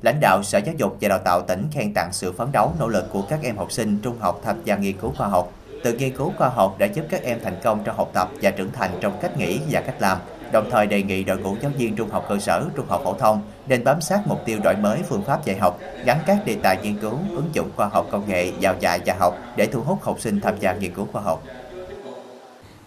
[0.02, 2.88] Lãnh đạo Sở Giáo dục và Đào tạo tỉnh khen tặng sự phấn đấu nỗ
[2.88, 5.52] lực của các em học sinh trung học tham gia nghiên cứu khoa học.
[5.84, 8.50] Từ nghiên cứu khoa học đã giúp các em thành công trong học tập và
[8.50, 10.18] trưởng thành trong cách nghĩ và cách làm,
[10.52, 13.14] đồng thời đề nghị đội ngũ giáo viên trung học cơ sở, trung học phổ
[13.14, 16.56] thông nên bám sát mục tiêu đổi mới phương pháp dạy học, gắn các đề
[16.62, 19.80] tài nghiên cứu, ứng dụng khoa học công nghệ vào dạy và học để thu
[19.80, 21.42] hút học sinh tham gia nghiên cứu khoa học.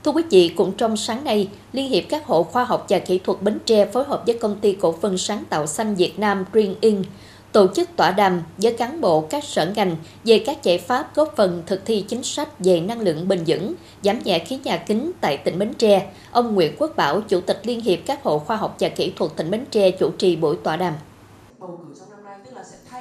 [0.03, 3.19] Thưa quý vị, cũng trong sáng nay, Liên hiệp các hộ khoa học và kỹ
[3.19, 6.45] thuật Bến Tre phối hợp với công ty cổ phần sáng tạo xanh Việt Nam
[6.51, 7.05] Green Inc.
[7.51, 11.33] tổ chức tọa đàm với cán bộ các sở ngành về các giải pháp góp
[11.35, 15.11] phần thực thi chính sách về năng lượng bền vững, giảm nhẹ khí nhà kính
[15.21, 16.07] tại tỉnh Bến Tre.
[16.31, 19.31] Ông Nguyễn Quốc Bảo, Chủ tịch Liên hiệp các hộ khoa học và kỹ thuật
[19.35, 20.93] tỉnh Bến Tre chủ trì buổi tọa đàm.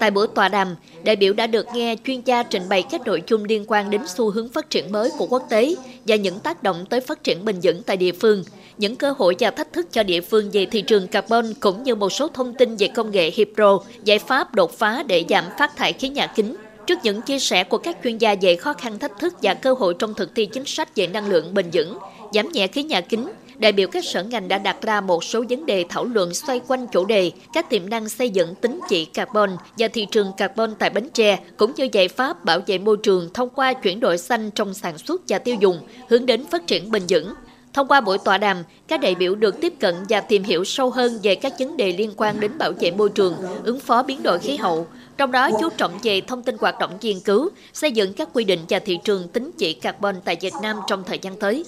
[0.03, 3.23] Tại buổi tọa đàm, đại biểu đã được nghe chuyên gia trình bày các nội
[3.27, 5.75] dung liên quan đến xu hướng phát triển mới của quốc tế
[6.07, 8.45] và những tác động tới phát triển bền vững tại địa phương,
[8.79, 11.95] những cơ hội và thách thức cho địa phương về thị trường carbon cũng như
[11.95, 15.77] một số thông tin về công nghệ Hydro, giải pháp đột phá để giảm phát
[15.77, 16.57] thải khí nhà kính.
[16.87, 19.75] Trước những chia sẻ của các chuyên gia về khó khăn thách thức và cơ
[19.79, 21.99] hội trong thực thi chính sách về năng lượng bền vững,
[22.33, 25.45] giảm nhẹ khí nhà kính, đại biểu các sở ngành đã đặt ra một số
[25.49, 29.05] vấn đề thảo luận xoay quanh chủ đề các tiềm năng xây dựng tính chỉ
[29.05, 32.97] carbon và thị trường carbon tại Bến Tre, cũng như giải pháp bảo vệ môi
[33.03, 36.67] trường thông qua chuyển đổi xanh trong sản xuất và tiêu dùng, hướng đến phát
[36.67, 37.35] triển bền vững.
[37.73, 38.57] Thông qua buổi tọa đàm,
[38.89, 41.93] các đại biểu được tiếp cận và tìm hiểu sâu hơn về các vấn đề
[41.93, 43.35] liên quan đến bảo vệ môi trường,
[43.65, 44.87] ứng phó biến đổi khí hậu,
[45.17, 48.45] trong đó chú trọng về thông tin hoạt động nghiên cứu, xây dựng các quy
[48.45, 51.65] định và thị trường tính chỉ carbon tại Việt Nam trong thời gian tới.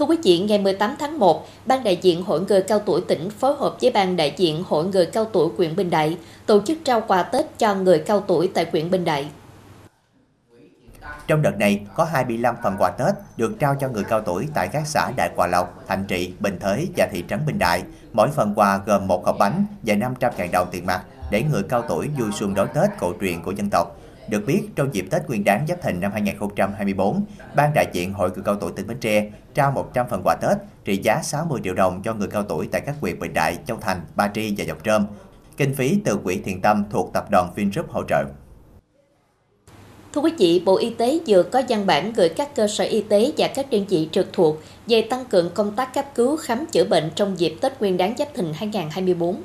[0.00, 3.30] Thưa quý vị, ngày 18 tháng 1, Ban đại diện Hội người cao tuổi tỉnh
[3.30, 6.78] phối hợp với Ban đại diện Hội người cao tuổi huyện Bình Đại tổ chức
[6.84, 9.28] trao quà Tết cho người cao tuổi tại huyện Bình Đại.
[11.26, 14.68] Trong đợt này, có 25 phần quà Tết được trao cho người cao tuổi tại
[14.68, 17.82] các xã Đại Quà Lộc, Thành Trị, Bình Thới và thị trấn Bình Đại.
[18.12, 21.82] Mỗi phần quà gồm một hộp bánh và 500.000 đồng tiền mặt để người cao
[21.88, 23.99] tuổi vui xuân đón Tết cổ truyền của dân tộc.
[24.30, 27.24] Được biết, trong dịp Tết Nguyên đán Giáp Thìn năm 2024,
[27.56, 30.56] Ban đại diện Hội người cao tuổi tỉnh Bến Tre trao 100 phần quà Tết
[30.84, 33.76] trị giá 60 triệu đồng cho người cao tuổi tại các huyện Bình Đại, Châu
[33.80, 35.06] Thành, Ba Tri và Dọc Trơm.
[35.56, 38.24] Kinh phí từ Quỹ Thiện Tâm thuộc tập đoàn Vingroup hỗ trợ.
[40.12, 43.00] Thưa quý vị, Bộ Y tế vừa có văn bản gửi các cơ sở y
[43.00, 46.66] tế và các đơn vị trực thuộc về tăng cường công tác cấp cứu khám
[46.66, 49.36] chữa bệnh trong dịp Tết Nguyên đán Giáp Thìn 2024.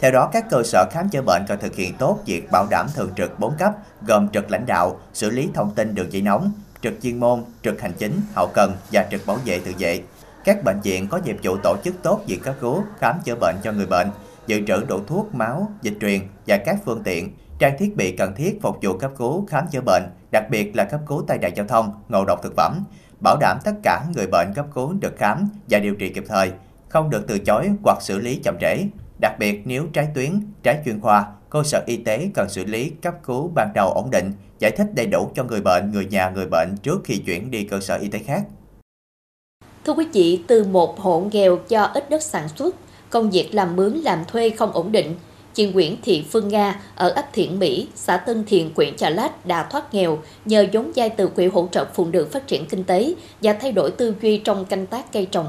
[0.00, 2.86] Theo đó, các cơ sở khám chữa bệnh cần thực hiện tốt việc bảo đảm
[2.94, 3.72] thường trực 4 cấp,
[4.06, 7.80] gồm trực lãnh đạo, xử lý thông tin đường dây nóng, trực chuyên môn, trực
[7.80, 10.02] hành chính, hậu cần và trực bảo vệ tự vệ.
[10.44, 13.56] Các bệnh viện có nhiệm vụ tổ chức tốt việc cấp cứu, khám chữa bệnh
[13.62, 14.10] cho người bệnh,
[14.46, 18.34] dự trữ đủ thuốc, máu, dịch truyền và các phương tiện, trang thiết bị cần
[18.34, 21.56] thiết phục vụ cấp cứu, khám chữa bệnh, đặc biệt là cấp cứu tai nạn
[21.56, 22.84] giao thông, ngộ độc thực phẩm,
[23.22, 26.52] bảo đảm tất cả người bệnh cấp cứu được khám và điều trị kịp thời,
[26.88, 28.84] không được từ chối hoặc xử lý chậm trễ.
[29.20, 32.90] Đặc biệt nếu trái tuyến, trái chuyên khoa, cơ sở y tế cần xử lý
[33.02, 36.30] cấp cứu ban đầu ổn định, giải thích đầy đủ cho người bệnh, người nhà
[36.30, 38.42] người bệnh trước khi chuyển đi cơ sở y tế khác.
[39.84, 42.76] Thưa quý vị, từ một hộ nghèo do ít đất sản xuất,
[43.10, 45.14] công việc làm mướn làm thuê không ổn định,
[45.54, 49.46] chị Nguyễn Thị Phương Nga ở ấp Thiện Mỹ, xã Tân Thiện, huyện Chợ Lách
[49.46, 52.84] đã thoát nghèo nhờ vốn vay từ Quỹ hỗ trợ phụ nữ phát triển kinh
[52.84, 55.46] tế và thay đổi tư duy trong canh tác cây trồng.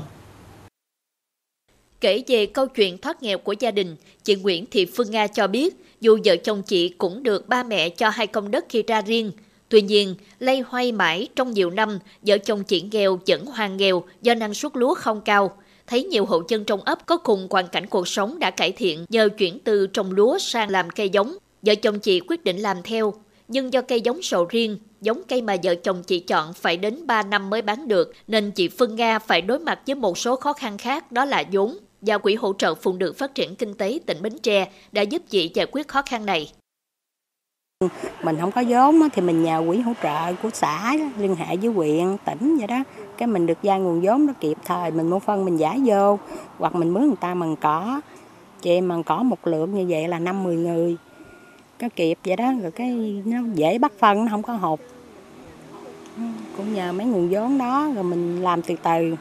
[2.01, 5.47] Kể về câu chuyện thoát nghèo của gia đình, chị Nguyễn Thị Phương Nga cho
[5.47, 9.01] biết, dù vợ chồng chị cũng được ba mẹ cho hai công đất khi ra
[9.01, 9.31] riêng,
[9.69, 14.03] Tuy nhiên, lây hoay mãi trong nhiều năm, vợ chồng chị nghèo vẫn hoàng nghèo
[14.21, 15.57] do năng suất lúa không cao.
[15.87, 19.05] Thấy nhiều hộ dân trong ấp có cùng hoàn cảnh cuộc sống đã cải thiện
[19.09, 21.37] nhờ chuyển từ trồng lúa sang làm cây giống.
[21.61, 23.13] Vợ chồng chị quyết định làm theo,
[23.47, 27.07] nhưng do cây giống sầu riêng, giống cây mà vợ chồng chị chọn phải đến
[27.07, 30.35] 3 năm mới bán được, nên chị Phương Nga phải đối mặt với một số
[30.35, 33.73] khó khăn khác đó là vốn và Quỹ hỗ trợ phụ nữ phát triển kinh
[33.73, 36.51] tế tỉnh Bến Tre đã giúp chị giải quyết khó khăn này.
[38.23, 41.71] Mình không có vốn thì mình nhờ quỹ hỗ trợ của xã liên hệ với
[41.71, 42.83] huyện, tỉnh vậy đó.
[43.17, 46.19] Cái mình được vay nguồn vốn nó kịp thời, mình mua phân mình giả vô
[46.57, 48.01] hoặc mình mướn người ta mần cỏ.
[48.61, 50.97] Chị mần cỏ một lượng như vậy là 5 10 người.
[51.79, 54.79] Có kịp vậy đó, rồi cái nó dễ bắt phân nó không có hột.
[56.57, 59.15] Cũng nhờ mấy nguồn vốn đó rồi mình làm từ từ.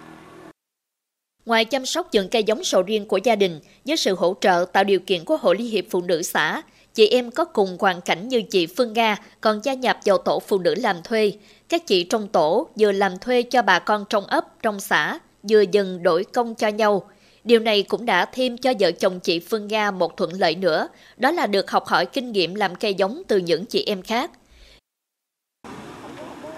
[1.49, 4.65] Ngoài chăm sóc dựng cây giống sầu riêng của gia đình, với sự hỗ trợ
[4.73, 6.63] tạo điều kiện của Hội Liên hiệp Phụ nữ xã,
[6.95, 10.41] chị em có cùng hoàn cảnh như chị Phương Nga còn gia nhập vào tổ
[10.41, 11.33] phụ nữ làm thuê.
[11.69, 15.19] Các chị trong tổ vừa làm thuê cho bà con trong ấp, trong xã,
[15.51, 17.03] vừa dần đổi công cho nhau.
[17.45, 20.89] Điều này cũng đã thêm cho vợ chồng chị Phương Nga một thuận lợi nữa,
[21.17, 24.31] đó là được học hỏi kinh nghiệm làm cây giống từ những chị em khác.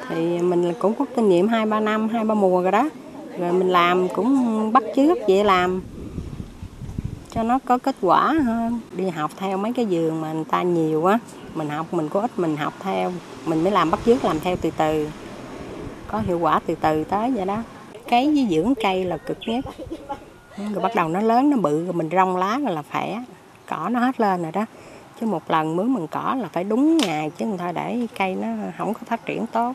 [0.09, 2.91] Thì mình cũng có kinh nghiệm 2-3 năm, 2-3 mùa rồi đó
[3.39, 5.83] rồi mình làm cũng bắt chước vậy làm.
[7.31, 10.63] Cho nó có kết quả hơn đi học theo mấy cái giường mà người ta
[10.63, 11.19] nhiều á,
[11.55, 13.13] mình học mình có ít mình học theo,
[13.47, 15.09] mình mới làm bắt chước làm theo từ từ.
[16.09, 17.63] Có hiệu quả từ từ tới vậy đó.
[18.09, 19.65] Cái với dưỡng cây là cực nhất.
[20.57, 23.23] Rồi bắt đầu nó lớn, nó bự, rồi mình rong lá rồi là khỏe.
[23.69, 24.67] Cỏ nó hết lên rồi đó.
[25.21, 28.35] Chứ một lần mướn mình cỏ là phải đúng ngày, chứ không thôi để cây
[28.35, 29.73] nó không có phát triển tốt.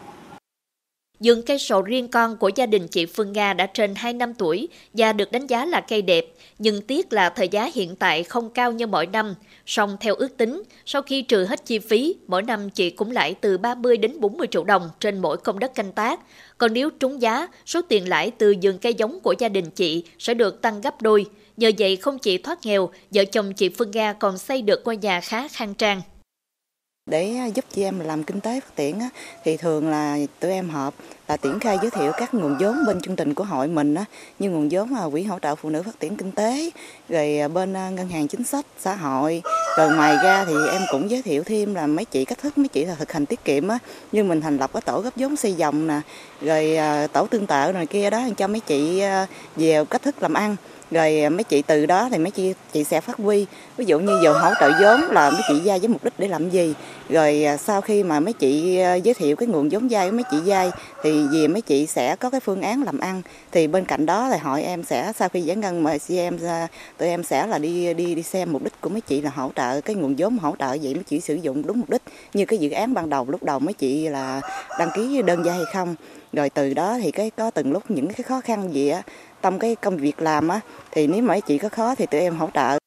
[1.19, 4.33] Dường cây sầu riêng con của gia đình chị Phương Nga đã trên 2 năm
[4.33, 6.25] tuổi và được đánh giá là cây đẹp,
[6.59, 9.35] nhưng tiếc là thời giá hiện tại không cao như mỗi năm.
[9.65, 13.33] Song theo ước tính, sau khi trừ hết chi phí, mỗi năm chị cũng lãi
[13.33, 16.19] từ 30 đến 40 triệu đồng trên mỗi công đất canh tác.
[16.57, 20.03] Còn nếu trúng giá, số tiền lãi từ dường cây giống của gia đình chị
[20.19, 21.25] sẽ được tăng gấp đôi.
[21.57, 24.97] Nhờ vậy không chỉ thoát nghèo, vợ chồng chị Phương Nga còn xây được ngôi
[24.97, 26.01] nhà khá khang trang.
[27.09, 28.99] Để à, giúp chị em làm kinh tế phát triển
[29.43, 30.93] thì thường là tụi em họp
[31.27, 33.95] là triển khai giới thiệu các nguồn vốn bên chương trình của hội mình
[34.39, 36.69] như nguồn vốn là quỹ hỗ trợ phụ nữ phát triển kinh tế,
[37.09, 39.41] rồi à, bên à, ngân hàng chính sách xã hội.
[39.77, 42.67] Rồi ngoài ra thì em cũng giới thiệu thêm là mấy chị cách thức mấy
[42.67, 43.79] chị là thực hành tiết kiệm á,
[44.11, 46.01] như mình thành lập cái tổ góp vốn xây dòng nè,
[46.41, 46.77] rồi
[47.13, 49.01] tổ tương tự này kia đó cho mấy chị
[49.55, 50.55] về cách thức làm ăn
[50.95, 53.45] rồi mấy chị từ đó thì mấy chị chị sẽ phát huy.
[53.77, 56.27] Ví dụ như giờ hỗ trợ vốn là mấy chị vay với mục đích để
[56.27, 56.73] làm gì?
[57.09, 60.15] Rồi à, sau khi mà mấy chị à, giới thiệu cái nguồn vốn vay của
[60.15, 60.71] mấy chị vay,
[61.03, 64.29] thì về mấy chị sẽ có cái phương án làm ăn, thì bên cạnh đó
[64.31, 67.47] thì hội em sẽ, sau khi giải ngân mời chị em à, tụi em sẽ
[67.47, 70.15] là đi đi đi xem mục đích của mấy chị là hỗ trợ cái nguồn
[70.17, 72.01] vốn hỗ trợ vậy, mấy chị sử dụng đúng mục đích
[72.33, 74.41] như cái dự án ban đầu lúc đầu mấy chị là
[74.79, 75.95] đăng ký đơn vay hay không.
[76.33, 79.01] Rồi từ đó thì cái có từng lúc những cái khó khăn gì á
[79.45, 80.59] trong cái công việc làm á
[80.91, 82.77] thì nếu mấy chị có khó thì tụi em hỗ trợ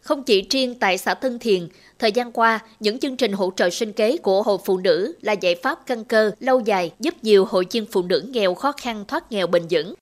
[0.00, 3.70] không chỉ riêng tại xã Tân Thiền, thời gian qua, những chương trình hỗ trợ
[3.70, 7.44] sinh kế của Hội Phụ Nữ là giải pháp căn cơ, lâu dài giúp nhiều
[7.44, 9.94] hội viên phụ nữ nghèo khó khăn thoát nghèo bền vững.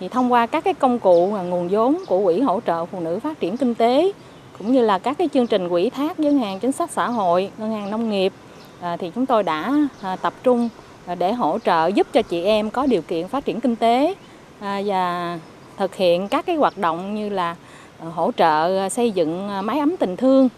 [0.00, 3.18] Thì thông qua các cái công cụ nguồn vốn của Quỹ hỗ trợ phụ nữ
[3.22, 4.12] phát triển kinh tế
[4.58, 7.08] cũng như là các cái chương trình quỹ thác với ngân hàng chính sách xã
[7.08, 8.32] hội, ngân hàng nông nghiệp
[8.80, 10.68] à, thì chúng tôi đã à, tập trung
[11.06, 14.14] à, để hỗ trợ giúp cho chị em có điều kiện phát triển kinh tế
[14.60, 15.38] À, và
[15.76, 17.56] thực hiện các cái hoạt động như là
[18.00, 20.48] ờ, hỗ trợ ờ, xây dựng ờ, máy ấm tình thương,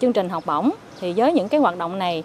[0.00, 2.22] chương trình học bổng thì với những cái hoạt động này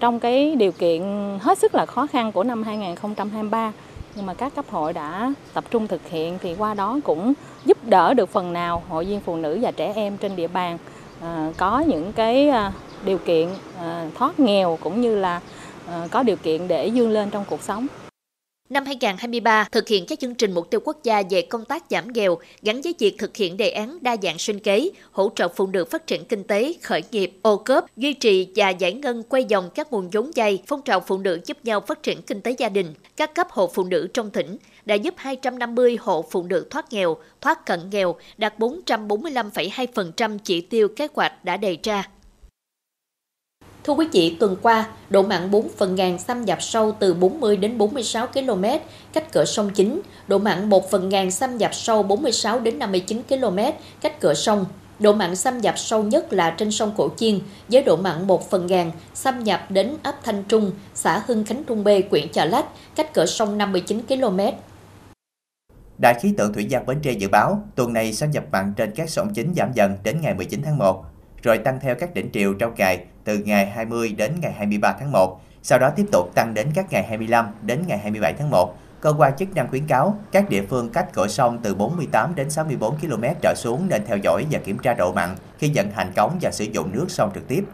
[0.00, 1.02] trong cái điều kiện
[1.40, 3.72] hết sức là khó khăn của năm 2023
[4.14, 7.32] nhưng mà các cấp hội đã tập trung thực hiện thì qua đó cũng
[7.64, 10.78] giúp đỡ được phần nào hội viên phụ nữ và trẻ em trên địa bàn
[11.56, 12.52] có những cái
[13.04, 13.48] điều kiện
[14.14, 15.40] thoát nghèo cũng như là
[16.10, 17.86] có điều kiện để vươn lên trong cuộc sống.
[18.70, 22.12] Năm 2023, thực hiện các chương trình mục tiêu quốc gia về công tác giảm
[22.12, 25.66] nghèo gắn với việc thực hiện đề án đa dạng sinh kế, hỗ trợ phụ
[25.66, 29.44] nữ phát triển kinh tế, khởi nghiệp, ô cớp, duy trì và giải ngân quay
[29.44, 32.54] dòng các nguồn vốn vay, phong trào phụ nữ giúp nhau phát triển kinh tế
[32.58, 36.66] gia đình, các cấp hộ phụ nữ trong tỉnh đã giúp 250 hộ phụ nữ
[36.70, 42.08] thoát nghèo, thoát cận nghèo, đạt 445,2% chỉ tiêu kế hoạch đã đề ra.
[43.84, 47.56] Thưa quý vị, tuần qua, độ mặn 4 phần ngàn xâm nhập sâu từ 40
[47.56, 48.64] đến 46 km
[49.12, 53.22] cách cửa sông chính, độ mặn 1 phần ngàn xâm nhập sâu 46 đến 59
[53.22, 53.58] km
[54.00, 54.64] cách cửa sông.
[54.98, 57.38] Độ mặn xâm nhập sâu nhất là trên sông Cổ Chiên,
[57.68, 61.64] với độ mặn 1 phần ngàn xâm nhập đến ấp Thanh Trung, xã Hưng Khánh
[61.64, 64.40] Trung B, huyện Chợ Lách, cách cửa sông 59 km.
[65.98, 68.90] Đài khí tượng thủy văn Bến Tre dự báo tuần này xâm nhập mặn trên
[68.96, 71.04] các sông chính giảm dần đến ngày 19 tháng 1,
[71.42, 75.12] rồi tăng theo các đỉnh triều trong ngày từ ngày 20 đến ngày 23 tháng
[75.12, 78.78] 1, sau đó tiếp tục tăng đến các ngày 25 đến ngày 27 tháng 1.
[79.00, 82.50] Cơ quan chức năng khuyến cáo các địa phương cách cửa sông từ 48 đến
[82.50, 86.12] 64 km trở xuống nên theo dõi và kiểm tra độ mặn khi vận hành
[86.16, 87.64] cống và sử dụng nước sông trực tiếp.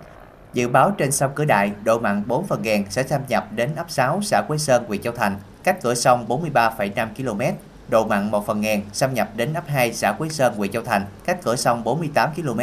[0.55, 3.75] Dự báo trên sông Cửa Đại, độ mặn 4 phần ngàn sẽ xâm nhập đến
[3.77, 7.41] ấp 6 xã Quế Sơn, huyện Châu Thành, cách cửa sông 43,5 km.
[7.89, 10.83] Độ mặn 1 phần ngàn xâm nhập đến ấp 2 xã Quế Sơn, huyện Châu
[10.83, 12.61] Thành, cách cửa sông 48 km.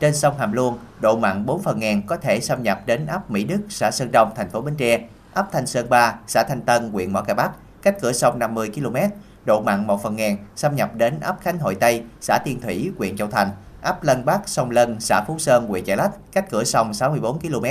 [0.00, 3.30] Trên sông Hàm Luông, độ mặn 4 phần ngàn có thể xâm nhập đến ấp
[3.30, 5.00] Mỹ Đức, xã Sơn Đông, thành phố Bến Tre,
[5.34, 7.50] ấp Thanh Sơn 3, xã Thanh Tân, huyện Mỏ Cày Bắc,
[7.82, 8.96] cách cửa sông 50 km.
[9.44, 12.90] Độ mặn 1 phần ngàn xâm nhập đến ấp Khánh Hội Tây, xã Tiên Thủy,
[12.98, 13.50] huyện Châu Thành,
[13.82, 17.40] ấp Lân Bắc, sông Lân, xã Phú Sơn, huyện Chợ Lách, cách cửa sông 64
[17.40, 17.66] km.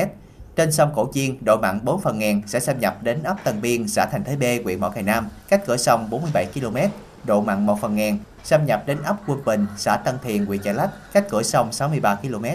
[0.56, 3.62] Trên sông Cổ Chiên, độ mặn 4 phần ngàn sẽ xâm nhập đến ấp Tân
[3.62, 6.78] Biên, xã Thành Thới B, huyện Mỏ Cày Nam, cách cửa sông 47 km.
[7.24, 10.62] Độ mặn 1 phần ngàn xâm nhập đến ấp Quân Bình, xã Tân Thiền, huyện
[10.62, 12.46] Chợ Lách, cách cửa sông 63 km.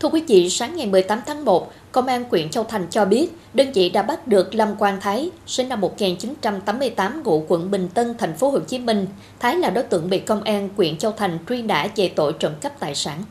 [0.00, 3.28] Thưa quý vị, sáng ngày 18 tháng 1, Công an huyện Châu Thành cho biết
[3.54, 8.18] đơn vị đã bắt được Lâm Quang Thái, sinh năm 1988, ngụ quận Bình Tân,
[8.18, 9.06] thành phố Hồ Chí Minh.
[9.40, 12.52] Thái là đối tượng bị công an huyện Châu Thành truy nã về tội trộm
[12.60, 13.22] cắp tài sản.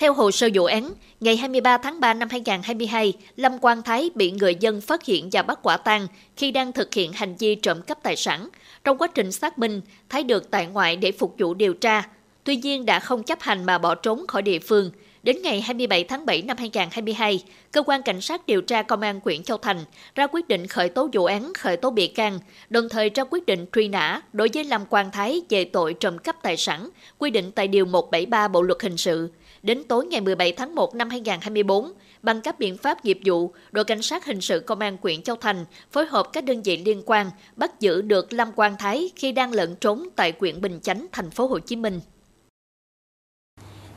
[0.00, 4.30] Theo hồ sơ vụ án, ngày 23 tháng 3 năm 2022, Lâm Quang Thái bị
[4.30, 7.82] người dân phát hiện và bắt quả tang khi đang thực hiện hành vi trộm
[7.82, 8.48] cắp tài sản.
[8.84, 12.02] Trong quá trình xác minh, Thái được tại ngoại để phục vụ điều tra.
[12.44, 14.90] Tuy nhiên đã không chấp hành mà bỏ trốn khỏi địa phương.
[15.22, 19.20] Đến ngày 27 tháng 7 năm 2022, Cơ quan Cảnh sát điều tra Công an
[19.24, 19.84] huyện Châu Thành
[20.14, 22.38] ra quyết định khởi tố vụ án, khởi tố bị can,
[22.70, 26.18] đồng thời ra quyết định truy nã đối với Lâm Quang Thái về tội trộm
[26.18, 29.30] cắp tài sản, quy định tại Điều 173 Bộ Luật Hình sự.
[29.62, 31.92] Đến tối ngày 17 tháng 1 năm 2024,
[32.22, 35.36] bằng các biện pháp nghiệp vụ, đội cảnh sát hình sự công an huyện Châu
[35.36, 39.32] Thành phối hợp các đơn vị liên quan bắt giữ được Lâm Quang Thái khi
[39.32, 42.00] đang lẫn trốn tại huyện Bình Chánh, thành phố Hồ Chí Minh.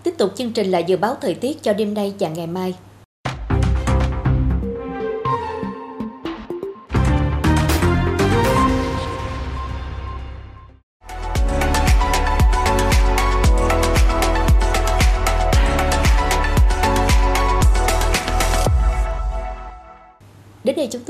[0.04, 2.76] Tiếp tục chương trình là dự báo thời tiết cho đêm nay và ngày mai.